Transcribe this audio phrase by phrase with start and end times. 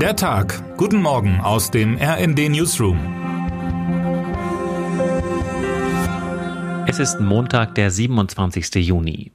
[0.00, 0.76] Der Tag.
[0.76, 2.98] Guten Morgen aus dem RND Newsroom.
[6.86, 8.74] Es ist Montag, der 27.
[8.86, 9.32] Juni.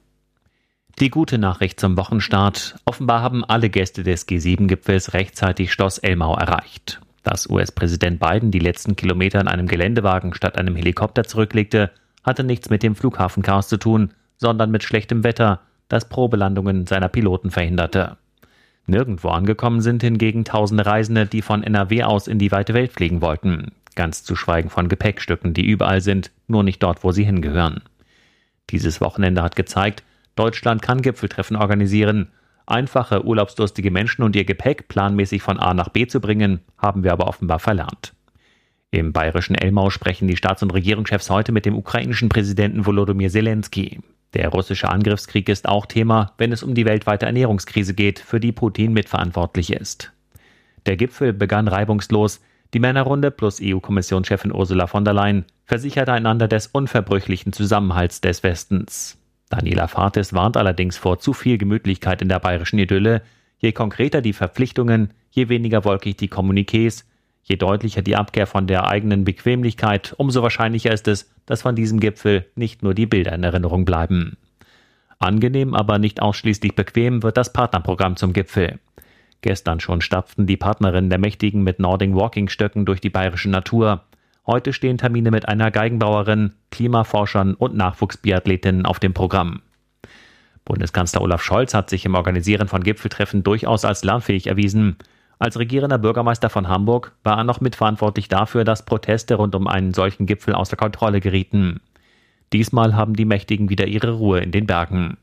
[1.00, 2.76] Die gute Nachricht zum Wochenstart.
[2.84, 7.00] Offenbar haben alle Gäste des G7-Gipfels rechtzeitig Schloss Elmau erreicht.
[7.24, 11.90] Dass US-Präsident Biden die letzten Kilometer in einem Geländewagen statt einem Helikopter zurücklegte,
[12.22, 17.50] hatte nichts mit dem Flughafenchaos zu tun, sondern mit schlechtem Wetter, das Probelandungen seiner Piloten
[17.50, 18.16] verhinderte.
[18.86, 23.20] Nirgendwo angekommen sind hingegen tausende Reisende, die von NRW aus in die weite Welt fliegen
[23.20, 23.72] wollten.
[23.94, 27.82] Ganz zu schweigen von Gepäckstücken, die überall sind, nur nicht dort, wo sie hingehören.
[28.70, 30.02] Dieses Wochenende hat gezeigt,
[30.34, 32.28] Deutschland kann Gipfeltreffen organisieren.
[32.66, 37.12] Einfache, urlaubsdurstige Menschen und ihr Gepäck planmäßig von A nach B zu bringen, haben wir
[37.12, 38.14] aber offenbar verlernt.
[38.90, 44.00] Im bayerischen Elmau sprechen die Staats- und Regierungschefs heute mit dem ukrainischen Präsidenten Volodymyr Zelensky.
[44.34, 48.52] Der russische Angriffskrieg ist auch Thema, wenn es um die weltweite Ernährungskrise geht, für die
[48.52, 50.12] Putin mitverantwortlich ist.
[50.86, 52.40] Der Gipfel begann reibungslos.
[52.74, 59.18] Die Männerrunde plus EU-Kommissionschefin Ursula von der Leyen versicherte einander des unverbrüchlichen Zusammenhalts des Westens.
[59.50, 63.20] Daniela Fartes warnt allerdings vor zu viel Gemütlichkeit in der bayerischen Idylle.
[63.58, 67.04] Je konkreter die Verpflichtungen, je weniger wolkig die Kommuniqués,
[67.42, 72.00] je deutlicher die Abkehr von der eigenen Bequemlichkeit, umso wahrscheinlicher ist es, dass von diesem
[72.00, 74.36] Gipfel nicht nur die Bilder in Erinnerung bleiben.
[75.18, 78.78] Angenehm, aber nicht ausschließlich bequem wird das Partnerprogramm zum Gipfel.
[79.40, 84.04] Gestern schon stapften die Partnerinnen der Mächtigen mit Nordic Walking Stöcken durch die bayerische Natur.
[84.46, 89.62] Heute stehen Termine mit einer Geigenbauerin, Klimaforschern und Nachwuchsbiathletinnen auf dem Programm.
[90.64, 94.96] Bundeskanzler Olaf Scholz hat sich im Organisieren von Gipfeltreffen durchaus als lernfähig erwiesen.
[95.42, 99.92] Als regierender Bürgermeister von Hamburg war er noch mitverantwortlich dafür, dass Proteste rund um einen
[99.92, 101.80] solchen Gipfel außer Kontrolle gerieten.
[102.52, 105.16] Diesmal haben die Mächtigen wieder ihre Ruhe in den Bergen.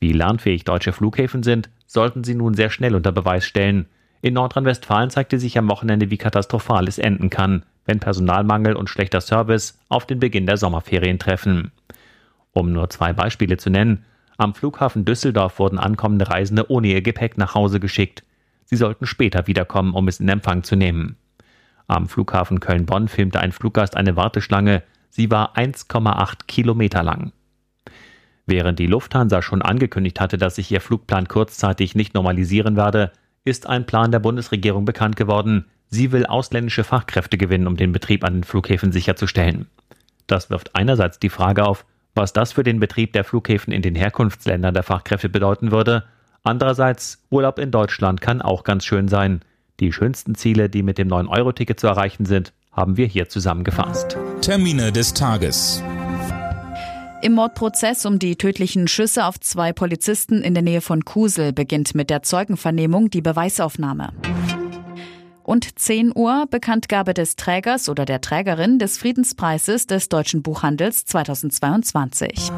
[0.00, 3.84] Wie lernfähig deutsche Flughäfen sind, sollten sie nun sehr schnell unter Beweis stellen.
[4.22, 9.20] In Nordrhein-Westfalen zeigte sich am Wochenende, wie katastrophal es enden kann, wenn Personalmangel und schlechter
[9.20, 11.70] Service auf den Beginn der Sommerferien treffen.
[12.54, 14.06] Um nur zwei Beispiele zu nennen,
[14.38, 18.24] am Flughafen Düsseldorf wurden ankommende Reisende ohne ihr Gepäck nach Hause geschickt.
[18.64, 21.16] Sie sollten später wiederkommen, um es in Empfang zu nehmen.
[21.86, 24.82] Am Flughafen Köln-Bonn filmte ein Fluggast eine Warteschlange.
[25.10, 27.32] Sie war 1,8 Kilometer lang.
[28.46, 33.12] Während die Lufthansa schon angekündigt hatte, dass sich ihr Flugplan kurzzeitig nicht normalisieren werde,
[33.44, 35.66] ist ein Plan der Bundesregierung bekannt geworden.
[35.88, 39.66] Sie will ausländische Fachkräfte gewinnen, um den Betrieb an den Flughäfen sicherzustellen.
[40.26, 43.94] Das wirft einerseits die Frage auf, was das für den Betrieb der Flughäfen in den
[43.94, 46.04] Herkunftsländern der Fachkräfte bedeuten würde
[46.46, 49.40] Andererseits, Urlaub in Deutschland kann auch ganz schön sein.
[49.80, 54.18] Die schönsten Ziele, die mit dem 9-Euro-Ticket zu erreichen sind, haben wir hier zusammengefasst.
[54.42, 55.82] Termine des Tages.
[57.22, 61.94] Im Mordprozess um die tödlichen Schüsse auf zwei Polizisten in der Nähe von Kusel beginnt
[61.94, 64.12] mit der Zeugenvernehmung die Beweisaufnahme.
[65.42, 72.52] Und 10 Uhr Bekanntgabe des Trägers oder der Trägerin des Friedenspreises des deutschen Buchhandels 2022.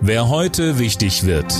[0.00, 1.52] Wer heute wichtig wird.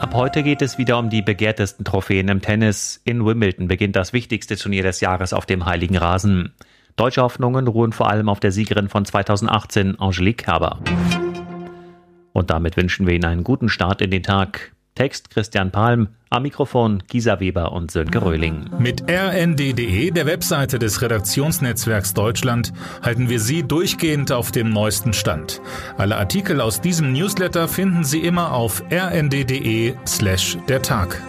[0.00, 3.02] Ab heute geht es wieder um die begehrtesten Trophäen im Tennis.
[3.04, 6.54] In Wimbledon beginnt das wichtigste Turnier des Jahres auf dem heiligen Rasen.
[6.96, 10.80] Deutsche Hoffnungen ruhen vor allem auf der Siegerin von 2018, Angelique Kerber.
[12.32, 14.72] Und damit wünschen wir Ihnen einen guten Start in den Tag.
[14.94, 18.70] Text Christian Palm, am Mikrofon Gisa Weber und Sönke Röhling.
[18.78, 25.60] Mit rnd.de, der Webseite des Redaktionsnetzwerks Deutschland, halten wir Sie durchgehend auf dem neuesten Stand.
[25.98, 31.20] Alle Artikel aus diesem Newsletter finden Sie immer auf rnd.de slash der Tag.